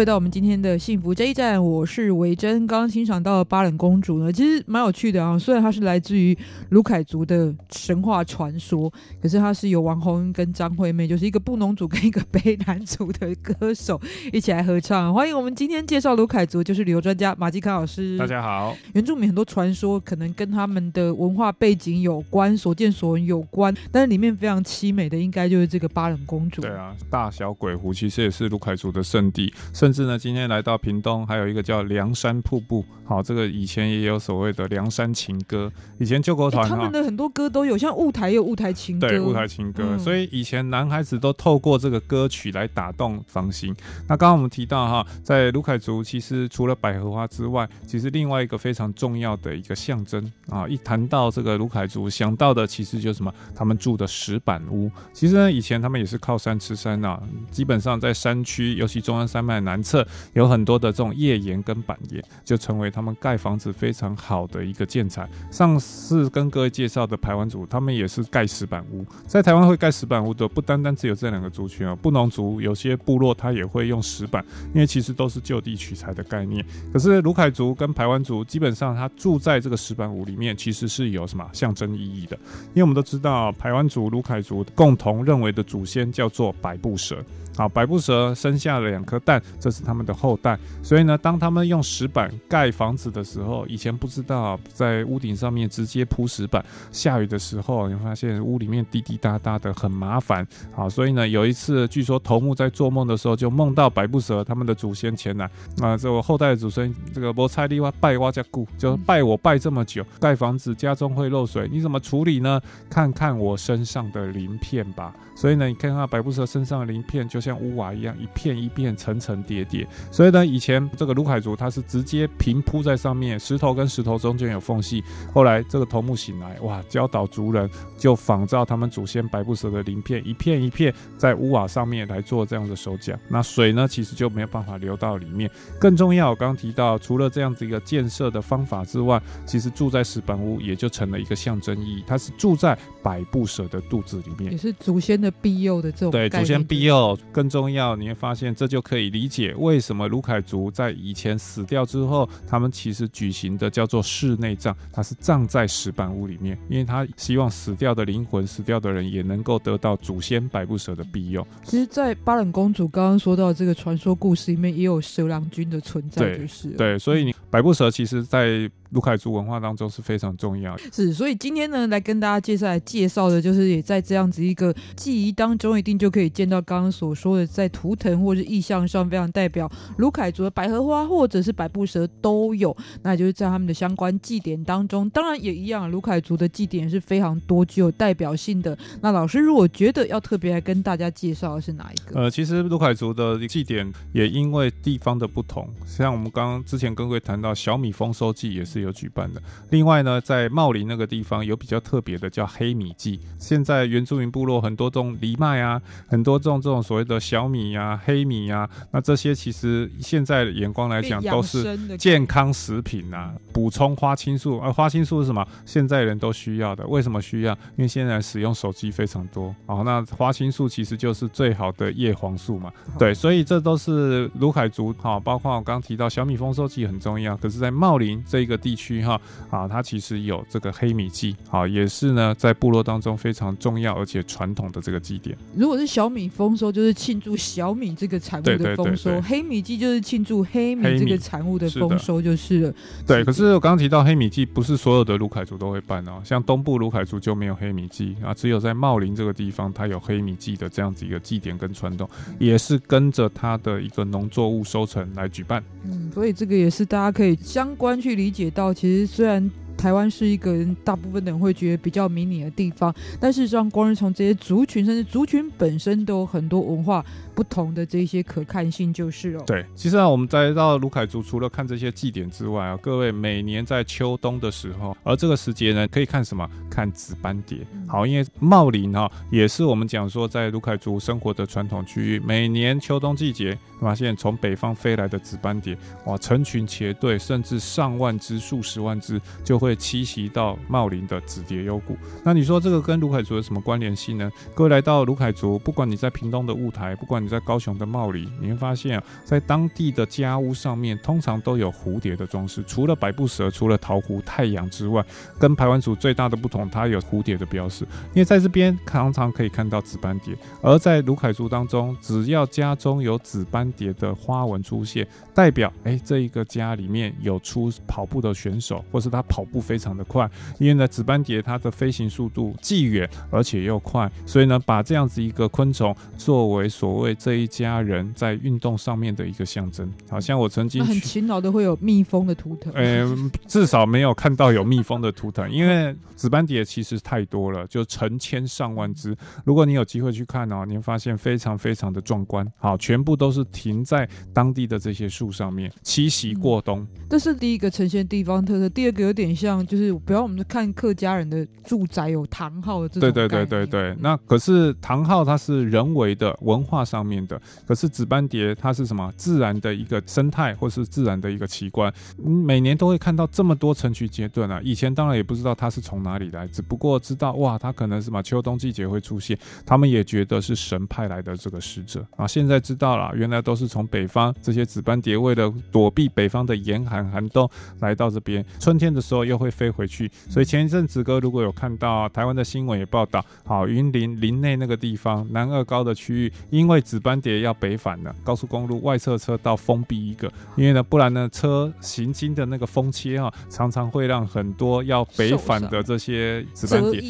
[0.00, 2.66] 回到我们今天的幸福这一站，我是维珍。
[2.66, 5.38] 刚刚欣赏到的巴冷公主呢，其实蛮有趣的啊。
[5.38, 6.34] 虽然它是来自于
[6.70, 8.90] 卢凯族的神话传说，
[9.20, 14.00] 可是它是由王红恩跟张惠妹，就是一个布农族跟一个卑南族的歌手
[14.32, 15.12] 一起来合唱。
[15.12, 18.16] 欢迎我们今天介绍卢凯族，就是旅游专家马继康老师。
[18.16, 26.62] 大家好，原住民很多传说可能跟他们的文化背景有关，所见所闻有关，但是里面非常凄美的，应该就是这个巴冷公主。
[26.62, 29.52] 对啊，大小鬼湖其实也是卢凯族的圣地。
[29.90, 32.84] 甚至呢，今天来到屏东，还有一个叫梁山瀑布。
[33.04, 35.68] 好，这个以前也有所谓的梁山情歌。
[35.98, 39.08] 以前救国团、欸、他们的很多歌都有，像雾台有雾台情歌。
[39.08, 39.82] 对，雾台情歌。
[39.88, 43.74] 嗯、所以以前男孩子都透过这个歌曲来打动芳心。
[44.06, 53.34] 那刚刚我们提到哈，在卢凯族其实除了百合花之外，其实另外一个非常重要的一个象征啊，一谈到这个卢凯族，想到的其实就是什么？
[53.56, 54.88] 他们住的石板屋。
[55.12, 57.20] 其实呢，以前他们也是靠山吃山啊，
[57.50, 65.28] 基本上在山区，尤其中央山脉南侧有很多的这种页岩跟板岩，就成为他们盖房子非常好的一个建材。
[65.50, 69.04] 上次跟各位介绍的排湾族，他们也是盖石板屋。
[69.26, 76.64] 在台湾会盖石板屋的，不单单只有这两个族群哦，布农族有些部落他也会用石板，因为其实都是就地取材的概念。
[76.92, 82.36] 可是卢凯族跟排湾族基本上他住在这个石板屋里面，其实是有什么象征意义的？
[82.74, 87.22] 因为我们都知道排湾族、卢凯族共同认为的祖先叫做百步蛇。
[87.60, 90.58] 好，百步蛇生下了两颗蛋，这是他们的后代。
[90.82, 100.46] 所以呢，当他们用石板盖房子的时候，以前不知道在屋顶上面直接铺石板，下雨的时候你会发现屋里面滴滴答答的很麻烦。
[100.72, 105.44] 好，所以呢，有一次据说头目在做梦的时候就梦到百步蛇他们的祖先前来，
[105.82, 112.58] 啊，这我后代的祖先这个摩蔡利哇拜哇加固，就拜我拜这么久，盖房子家中会漏水，你怎么处理呢？
[112.88, 115.14] 看看我身上的鳞片吧。
[115.36, 119.86] 所以呢，你看看百步蛇身上的鳞片，就像屋瓦一样，一片一片，层层叠叠。
[120.10, 125.02] 所以呢，以前这个卢凯族它是直接平铺在上面，石头跟石头中间有缝隙。
[125.32, 133.14] 后来这个头目醒来，哇，教导族人就仿照他们祖先白布蛇的鳞片，一片一片在屋瓦上面来做这样的手脚。
[133.28, 135.50] 那水呢，其实就没有办法流到里面。
[135.78, 161.46] 更重要，我刚刚提到，除了这样子一个建设的方法之外，其实住在石板屋也就成了一个象征意义，它是住在百步蛇的肚子里面，也是祖先的庇佑的这种对祖先庇佑更重要，你会发现这就可以理解为什么卢凯族在以前死掉之后，他们其实举行的叫做室内葬，他是葬在石板屋里面，因为他希望死掉的灵魂、死掉的人也能够得到祖先百步蛇的庇佑。
[161.64, 170.82] 其实，在巴冷公主刚刚说到这个传说故事里面，也有蛇郎君的存在，就是对，对，所以你百步蛇其实，在鲁凯族文化当中是非常重要的。
[170.92, 182.76] 是，所以今天呢，来跟大家介绍来介绍的，就是也在这样子一个记忆当中，一定就可以见到刚刚所说的，在图腾或是意象上非常代表卢凯族的百合花或者是百步蛇都有。
[183.02, 188.76] 那就是在他们的相关祭典当中，当然也一样，卢凯族的祭典是非常多，具有代表性的。
[189.00, 192.20] 那老师如果觉得要特别来跟大家介绍的是哪一个？
[192.20, 199.40] 呃，其实卢凯族的祭典也因为地方的不同，像我们刚刚之前跟各位谈到小米丰收祭也是有举办的。
[199.70, 203.20] 另外呢，在茂林那个地方有比较特别的叫黑米祭。
[203.38, 214.58] 现在原住民部落很多种藜麦啊，很多种这种所谓的小米呀、啊、黑米呀、啊，那这些其实现在的眼光来讲都是健康食品啊，补充花青素。
[214.58, 215.46] 而、啊、花青素是什么？
[215.64, 216.86] 现在人都需要的。
[216.86, 217.52] 为什么需要？
[217.76, 219.54] 因为现在使用手机非常多。
[219.66, 222.72] 哦，那花青素其实就是最好的叶黄素嘛。
[222.98, 227.36] 对，所以这都是卢凯族哈，包括我刚刚提到小米丰收季很重要。
[227.36, 229.20] 可是，在茂林这一个地区哈。
[229.50, 235.36] 啊，它其实有这个黑米祭，啊，也是呢，在部落当中非常重要而且传统的这个祭典。
[235.56, 242.74] 如果是小米丰收，就是庆祝小米这个产物的丰收；黑米祭就是庆祝黑米这个产物的丰收，就是了。
[243.04, 252.08] 对，可是我刚刚提到黑米祭，不是所有的卢凯族都会办哦，像东部卢凯族就没有黑米祭啊，只有在茂林这个地方，它有黑米祭的这样子一个祭典跟传统，
[252.38, 255.62] 也是跟着它的一个农作物收成来举办。
[255.84, 259.50] 嗯，所以这个也是大家可以相关去理解到，其实虽然。
[259.80, 267.02] 台湾是一个人大部分的人会觉得比较迷你的地方，但事实上，光是从这些族群，甚至族群本身都有很多文化
[267.34, 269.42] 不同的这些可看性，就是哦。
[269.46, 276.46] 对，其实啊，我们在到卢凯族，除了看这些祭典之外啊，各位每年在秋冬的时候，而这个时节呢，可以看什么？
[276.68, 277.56] 看紫斑蝶。
[277.88, 285.74] 好，因为茂林哈也是我们讲说在卢凯族生活的传统区域，每年秋冬季节，发现从北方飞来的紫斑蝶，
[286.04, 289.69] 哇，成群结队，甚至上万只、数十万只，就会。
[289.70, 291.96] 会栖息到茂林的紫蝶幽谷。
[292.24, 294.28] 那你说这个跟卢凯族有什么关联性呢？
[294.52, 302.64] 各位来到卢凯族，不管你在屏东的雾台，不管你在高雄的茂林，你会发现啊，在当地的家屋上面，通常都有蝴蝶的装饰。
[302.66, 305.04] 除了百步蛇、除了桃湖、太阳之外，
[305.38, 307.84] 跟排湾族最大的不同，它有蝴蝶的标识。
[308.12, 319.59] 因为在这边常常可以看到紫斑蝶，而在卢凯族当中，只要家中有紫斑蝶的花纹出现，代表哎，这一个家里面有出跑步的选手，或是他跑步。
[319.60, 329.90] 非常的快，因为呢，紫斑蝶它的飞行速度既远而且又快，所以呢，把这样子一个昆虫作为所谓这一家人在运动上面的一个象征。
[330.08, 339.16] 好像我曾经很勤劳的会有蜜蜂的图腾，嗯，至少没有看到有蜜蜂的图腾，因为紫斑蝶其实太多了，就成千上万只。
[339.44, 342.46] 如果你有机会去看哦，你会发现非常非常的壮观。
[342.58, 346.86] 好，全部都是停在当地的这些树上面栖息过冬。
[347.08, 349.49] 这是第一个呈现地方特色，第二个有点像。
[349.66, 353.00] 就是，不要我们看客家人的住宅有堂号的这种。
[353.00, 353.96] 对对对对对。
[354.00, 359.12] 那可是堂号它是人为的文化上面的，可是紫斑蝶它是什么？
[359.16, 361.92] 自然的一个生态，或是自然的一个奇观。
[362.18, 364.60] 每年都会看到这么多成群结队啊！
[364.62, 372.26] 以前当然也不知道它是从哪里来，只不过知道哇，它可能是什么秋冬季节会出现，他们也觉得是神派来的这个使者啊。
[372.26, 377.48] 现在知道了，原来都是从北方这些紫斑蝶为了躲避北方的严寒寒冬
[377.80, 397.00] 来到这边，春天的时候又会飞回去，所以前一阵子哥如果有看到台湾的新闻也报道，好，云林林内那个地方南二高的区域，因为紫斑蝶要北返了，高速公路外侧车道封闭一个，因为呢，不然呢车行经的那个风切啊，常常会让很多要北返的这些紫斑蝶，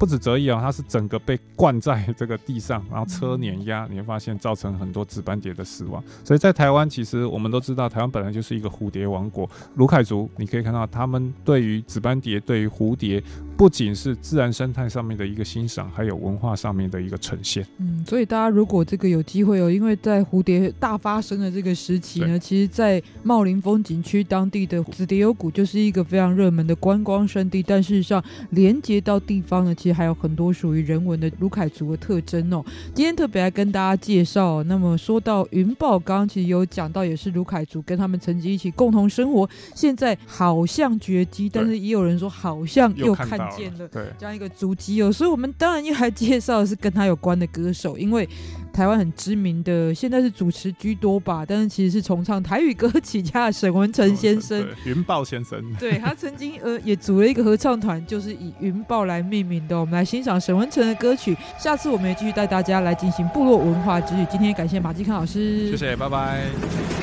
[0.00, 6.02] 不止折翼啊，它是整个被灌在这个地上，然后车碾压，你会发现造成很多紫斑蝶的死亡。
[6.24, 13.22] 所以在台湾，其实我们都知道，台湾本来就是一个蝴蝶王国，卢凯族你可以看到他们对于紫斑蝶对于蝴蝶，
[13.60, 17.62] 不仅是自然生态上面的一个欣赏，还有文化上面的一个呈现。
[17.76, 27.62] 嗯，所以大家如果这个有机会哦，因为在蝴蝶大发生的这个时期呢，其实，在茂林风景区当地的紫蝶幽谷就是一个非常热门的观光胜地。
[27.62, 32.64] 但事实上，连接到地方呢，其实还有很多属于人文的卢凯族的特征哦。
[32.94, 34.62] 今天特别来跟大家介绍。
[34.62, 43.88] 那么说到云豹，刚刚其实有讲到，也是卢凯族跟他们曾经一起共同生活，现在好像绝迹，但是也有人说好像又看见了
[44.18, 48.28] 这样一个足迹哦，所以我们当然又来介绍的是跟他有关的歌手，因为
[48.72, 59.78] 台湾很知名的，现在是主持居多吧，但是其实是重唱台语歌起家的沈文成先生， 云豹先生， 对，他曾经呃也组了一个合唱团，就是以云豹来命名的。
[59.78, 64.26] 我们来欣赏沈文成的歌曲，下次我们也继续带大家来进行部落文化之旅。
[64.30, 66.99] 今天感谢马继康老师，谢谢，拜拜。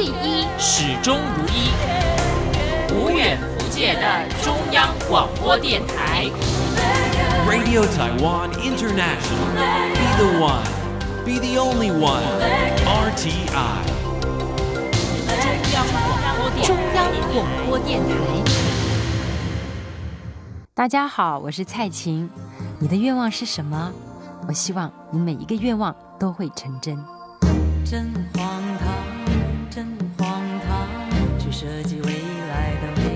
[0.00, 1.72] 第一、始终如一，
[2.94, 6.30] 无远弗届的中央广播电台。
[7.48, 9.56] Radio Taiwan International,
[9.96, 10.62] be the one,
[11.24, 12.22] be the only one.
[12.86, 13.82] RTI。
[16.62, 18.14] 中央广播电台。
[20.74, 22.30] 大家好，我是蔡琴。
[22.78, 23.90] 你的愿望是什么？
[24.46, 26.96] 我希望你每一个愿望都会成真。
[27.84, 28.67] 真荒唐，
[29.78, 29.86] 真
[30.18, 30.88] 荒唐，
[31.38, 32.10] 去设计未
[32.48, 33.07] 来的每一刻。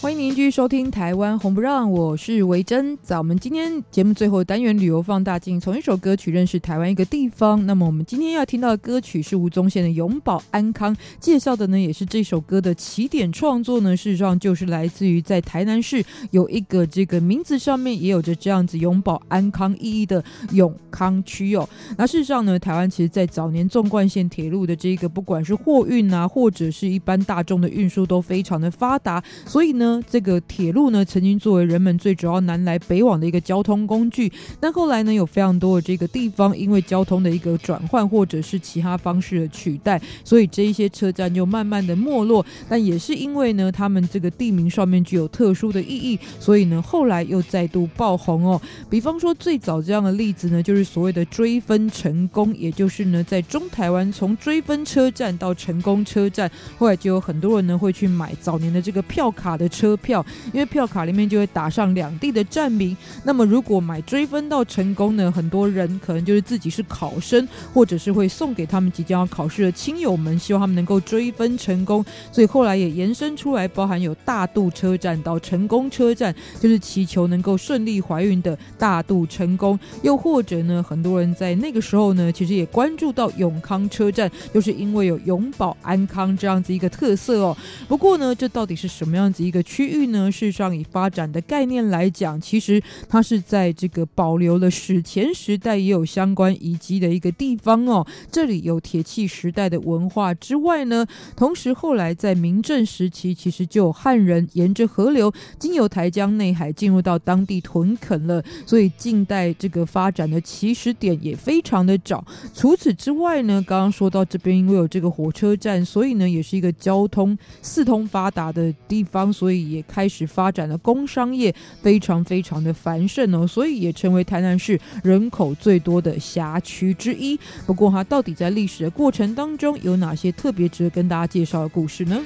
[0.00, 2.96] 欢迎您继续收听《台湾红不让》，我是维珍。
[3.02, 7.66] 在我们今天节目最后单元旅游放大镜，从一首歌曲认识台湾一个地方。
[7.66, 20.22] 那么我们今天要听到的歌曲是吴宗宪的《永保安康》，介绍的呢也是这首歌的起点创作呢，事实上就是来自于在台南市有一个这个名字上面也有着这样子永保安康意义的
[20.52, 21.68] 永康区哦。
[21.96, 29.87] 那事实上呢，台湾其实在早年纵贯线铁路的这个不管是货运啊，或者是一般大众的运输都非常的发达，所以呢。
[30.10, 34.32] 这个铁路呢，曾经作为人们最主要南来北往的一个交通工具。
[34.60, 42.44] 那后来呢，有非常多的这个地方，因为交通的一个转换或者是其他方式的取代，所以这一些车站就慢慢的没落。
[42.68, 48.60] 但也是因为呢，他们这个地名上面具有特殊的意义，所以呢，后来又再度爆红哦。
[48.90, 62.96] 比方说，最早这样的例子呢，就是所谓的追分成功，也就是呢，在中台湾从追分车站到成功车站，后来就有很多人呢会去买早年的这个票卡的车票，因为票卡里面就会打上两地的站名。
[63.22, 72.04] 那么如果买追分到成功呢，很多人可能就是自己是考生，或者是会送给他们即将要考试的亲友们，希望他们能够追分成功。
[72.32, 79.78] 所以后来也延伸出来，包含有大渡车站到成功车站，就是祈求能够顺利怀孕的大渡成功。
[80.02, 87.56] 又或者呢，很多人在那个时候呢，其实也关注到永康车站，就是因为有永保安康这样子一个特色哦。
[87.86, 90.32] 不过呢，这到底是什么样子一个区域呢？
[90.32, 98.06] 事实上，以发展的概念来讲，其实它是在这个保留了史前时代也有相关遗迹的一个地方哦。
[98.32, 101.06] 这里有铁器时代的文化之外呢，
[101.36, 112.24] 同时后来在明郑时期，其实就有汉人沿着河流经由台江内海进入到当地屯垦了，所以近代这个发展的起始点也非常的早。
[112.54, 127.38] 除此之外呢，刚刚说到这边，因为有这个火车站，所以呢也是一个交通四通发达的地方，所以也开始发展了工商业，非常非常的繁盛哦，所以也成为台南市人口最多的辖区之一。
[127.66, 132.20] 不过哈，到底在历史的过程当中有哪些特别值得跟大家介绍的故事呢？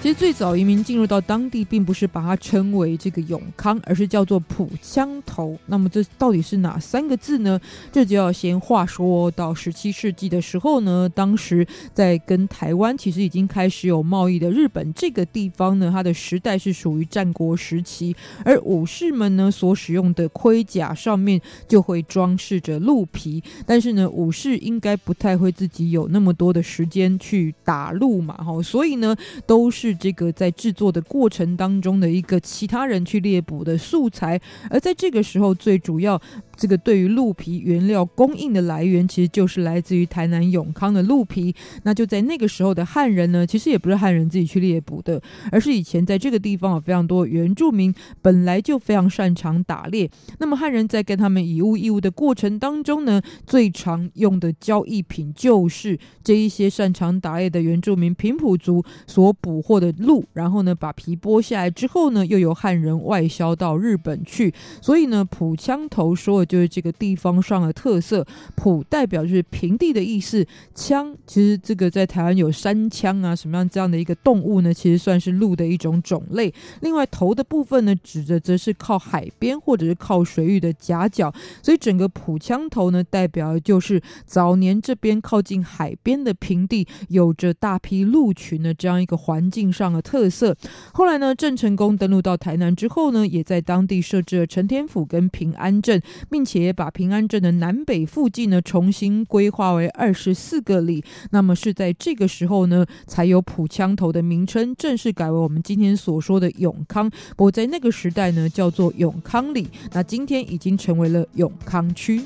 [0.00, 5.58] 其实最早移民进入到当地，并不是把它称为这个永康，而是叫做埔枪头。
[5.66, 7.60] 那么这到底是哪三个字呢？
[7.90, 29.87] 这就要先话说到十七世纪的时候呢，当时在跟台湾其实已经开始有贸易的日本这个地方呢，它的时代是属于战国时期，而武士们呢所使用的盔甲上面就会装饰着鹿皮，但是呢，武士应该不太会自己有那么多的时间去打鹿嘛，哈，所以呢都是。
[29.88, 36.20] 是这个在制作的过程当中的一个其他人去猎捕的素材，而在这个时候，最主要
[36.58, 41.54] 这个对于鹿皮原料供应的来源，其实就是来自于台南永康的鹿皮。
[41.84, 50.10] 那就在那个时候的汉人呢，其实也不是汉人自己去猎捕的，而是以前在这个地方有非常多原住民本来就非常擅长打猎。
[50.38, 64.52] 那么汉人在跟他们以物易物的过程当中呢，最常用的交易品就是这一些擅长打猎的原住民平埔族所捕获的鹿，然后呢，把皮剥下来之后呢，又由汉人外销到日本去。
[64.80, 68.26] 所以呢，埔枪头说就是这个地方上的特色。
[68.56, 70.44] 埔代表就是平地的意思，
[70.74, 76.52] 枪其实这个在台湾有山枪啊什么样这样的一个动物呢，其实算是鹿的一种种类。
[76.80, 81.32] 另外头的部分呢，指的则是靠海边或者是靠水域的夹角。
[81.62, 89.68] 所以整个埔枪头呢，代表的就是早年这边靠近海边的平地，有着大批鹿群的这样一个环境。
[89.70, 90.56] 上的特色。
[90.92, 96.00] 后来呢，郑成功登陆到台南之后呢，也在当地设置了承天府跟平安镇，
[96.38, 101.02] 并且把平安镇的南北附近呢重新规划为二十四个里。
[101.32, 107.10] 那么是在这个时候呢，才有埔枪头的名称正式改为我们今天所说的永康。
[107.36, 109.66] 不过在那个时代呢，叫做永康里。
[109.92, 112.22] 那今天已经成为了永康区。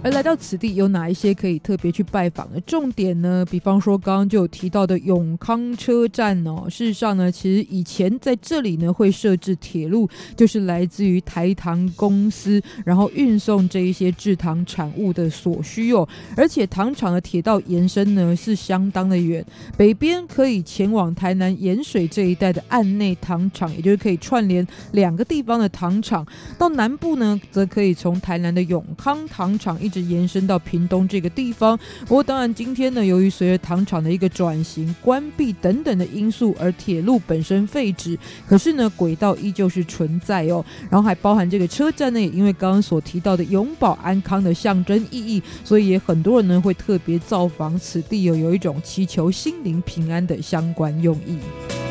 [0.00, 3.44] 而来到此地有哪一些可以特别去拜访的重点呢？
[3.50, 6.66] 比方说刚刚就有提到的永康车站哦。
[6.70, 16.08] 事实上呢，其实以前在这里呢会设置铁路，就是来自于台糖公司，然后运送这一些制糖产物的所需哦。
[16.36, 19.44] 而且糖厂的铁道延伸呢是相当的远，
[19.76, 26.24] 北边可以前往台南盐水这一带的岸内糖厂，也就是可以串联两个地方的糖厂；
[26.56, 40.64] 到南部呢，则可以从台南的永康糖厂一直延伸到屏东这个地方，不过当然今天呢，由于随着糖厂的一个转型、关闭等等的因素，而铁路本身废止，可是呢，轨道依旧是存在哦。
[40.90, 51.87] 然后还包含这个车站呢，也因为刚刚所提到的永保安康的象征意义，所以也很多人呢会特别造访此地，有有一种祈求心灵平安的相关用意。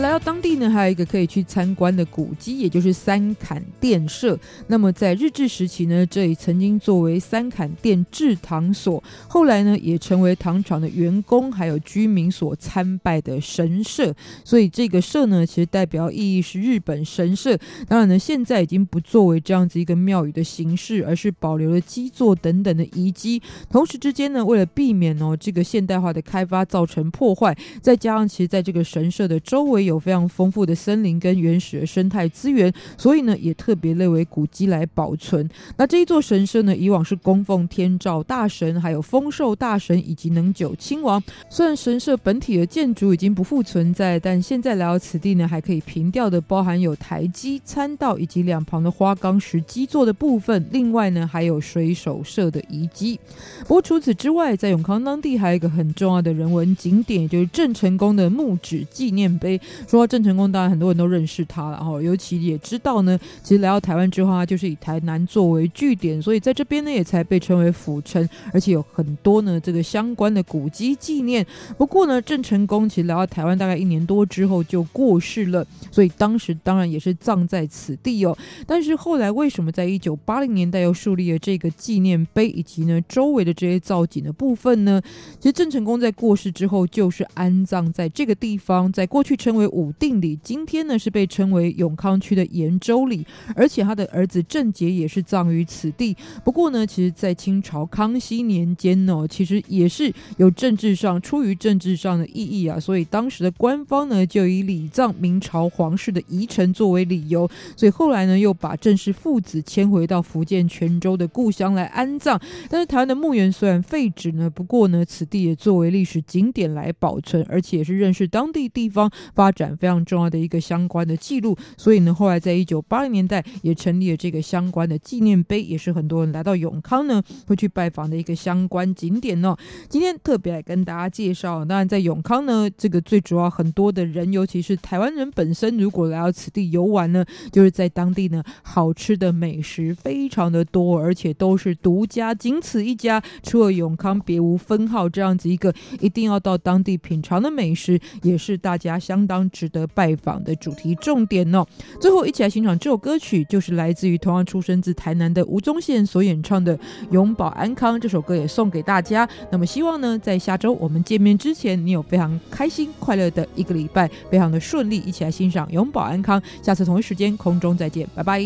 [0.00, 4.36] 来到当地呢，还有一个可以去参观的古迹，也就是三坎殿社。
[4.66, 14.12] 那么在日治时期呢，这里曾经作为三坎殿制糖所，后来呢也成为糖厂的员工还有居民所参拜的神社。
[14.44, 17.56] 所以这个社呢，其实代表意义是日本神社。
[17.88, 23.40] 当然呢，现在已经不作为这样子一个庙宇的形式，而是保留了基座等等的遗迹。
[23.70, 29.83] 同时之间呢，为了避免哦这个现代化的开发造成破坏，再加上其实在这个神社的周围。
[29.84, 35.48] 有非常丰富的森林跟原始的生态资源，所以呢，也特别列为古迹来保存。
[35.76, 41.22] 那这一座神社呢，以往是供奉天照大神、还有丰寿大神以及能久亲王。
[41.48, 50.66] 虽然神社本体的建筑已经不复存在，但现在来到此地呢，还可以凭吊的包含有台基、参道以及两旁的花岗石基座的部分。
[50.70, 53.18] 另外呢，还有水手社的遗迹。
[53.62, 59.60] 不过除此之外，在永康当地还有一个很重要的人文景点，也就是郑成功的墓址纪念碑。
[59.88, 71.46] 说到郑成功，当然很多人都认识他了，然后尤其也知道呢，其实来到台湾之后，他就是以台南作为据点，所以在这边呢，也才被称为府城，而且有很多呢这个相关的古迹纪念。
[71.76, 78.36] 不过呢，郑成功其实来到台湾大概一年多之后就过世了，所以当时当然也是葬在此地哦。
[78.66, 85.00] 但是后来为什么在一九八零年代又树立了这个纪念碑，以及呢周围的这些造景的部分呢？
[85.38, 96.16] 其实郑成功在过世之后就是安葬在这个地方，在过去称为武定里，今天呢是被称为永康区的延州里，而且他的儿子郑杰也是葬于此地。
[96.44, 112.40] 不过呢，其实，在清朝康熙年间呢，其实也是有政治上出于政治上的意义啊，所以当时的官方呢就以礼葬明朝皇室的遗臣作为理由，所以后来呢又把郑氏父子迁回到福建泉州的故乡来安葬。
[112.68, 119.10] 但是台湾的墓园虽然废止呢，不过呢此地也作为历史景点来保存，而且也是认识当地地方
[119.44, 119.76] 发展。
[119.76, 129.54] 非常重要的一个相关的记录，所以呢，后来在一九八零年代也成立了这个相关的纪念碑，也是很多人来到永康呢会去拜访的一个相关景点哦。
[129.88, 151.64] 今天特别来跟大家介绍，当然在永康呢，这个最主要很多的人，尤其是台湾人本身，如果来到此地游玩呢，就是在当地呢好吃的美食非常的多，而且都是独家，仅此一家，除了永康别无分号，这样子一个一定要到当地品尝的美食，也是大家相当值得拜访的主题重点哦。
[152.00, 156.76] 最后一起来欣赏这首歌曲，就是来自于同样出生自台南的吴宗宪所演唱的
[157.10, 157.96] 《永保安康》。
[157.98, 159.28] 这首歌也送给大家。
[159.50, 164.98] 那么希望呢，在下周我们见面之前，你有非常开心快乐的一个礼拜，非常的顺利。
[164.98, 166.40] 一起来欣赏《永保安康》。
[166.62, 168.42] 下次同一时间空中再见，拜拜。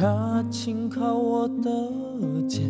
[0.00, 1.68] 他轻靠我的
[2.46, 2.62] 肩，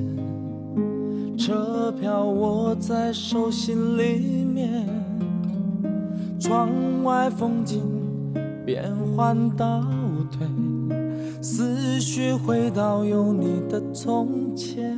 [1.36, 4.88] 车票握在手心里面，
[6.40, 6.70] 窗
[7.04, 7.82] 外风景
[8.64, 9.84] 变幻倒
[10.32, 10.48] 退，
[11.42, 14.96] 思绪回到有你的从前，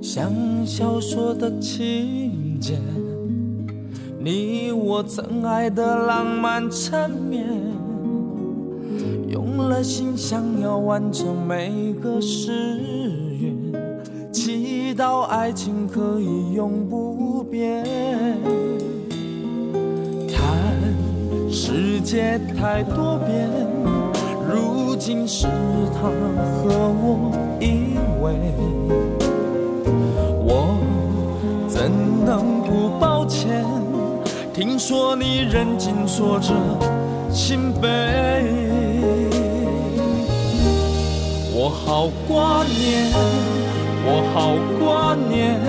[0.00, 0.30] 像
[0.64, 2.78] 小说的情节，
[4.20, 7.89] 你我曾爱的浪漫缠绵。
[9.28, 12.78] 用了心想要完成每个誓
[13.38, 13.54] 愿，
[14.32, 17.84] 祈祷爱情可以永不变。
[20.28, 20.38] 看
[21.50, 23.48] 世界太多变，
[24.48, 25.46] 如今是
[25.94, 28.34] 他和我依偎，
[30.44, 30.78] 我
[31.68, 31.90] 怎
[32.24, 33.64] 能不抱歉？
[34.52, 36.52] 听说你认真说着
[37.32, 37.84] 心扉。
[41.52, 43.12] 我好挂念，
[44.04, 45.60] 我好挂念，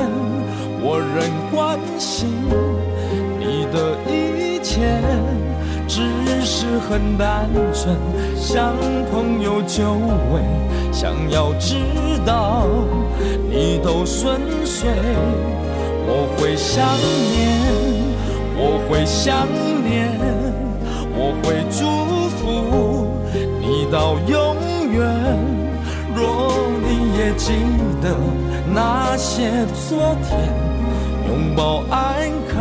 [0.82, 2.30] 我仍关心
[3.40, 3.76] 你的
[4.10, 4.80] 一切，
[5.88, 6.02] 只
[6.44, 7.96] 是很单纯，
[8.36, 8.74] 像
[9.12, 9.94] 朋友久
[10.34, 10.42] 违，
[10.92, 11.76] 想要知
[12.26, 12.66] 道
[13.50, 14.90] 你都顺遂。
[16.08, 16.98] 我会想
[17.36, 17.40] 念，
[18.58, 19.48] 我会想
[19.84, 20.10] 念，
[21.14, 21.80] 我会祝
[22.38, 22.40] 福
[23.60, 24.36] 你到永
[24.92, 25.00] 远。
[26.16, 26.20] 若
[26.82, 27.54] 你也记
[28.02, 28.16] 得
[28.74, 30.30] 那些昨天，
[31.28, 32.60] 拥抱安康，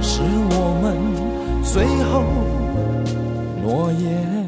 [0.00, 0.84] 是我们
[1.62, 2.22] 最后
[3.62, 4.43] 诺言。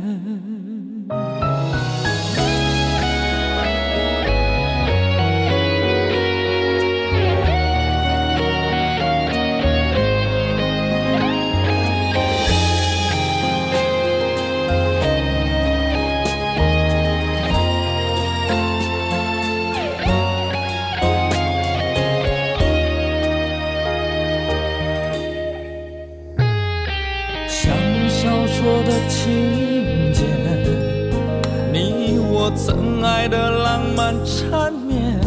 [33.16, 35.18] 爱的浪漫缠绵，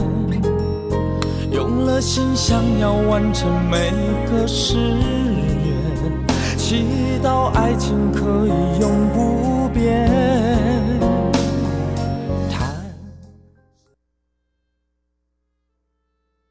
[1.52, 3.92] 用了心想要完成每
[4.30, 5.74] 个誓言，
[6.56, 6.86] 祈
[7.24, 10.59] 祷爱情可以永不变。